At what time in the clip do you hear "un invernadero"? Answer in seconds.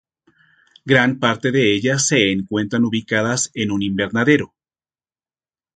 3.69-4.55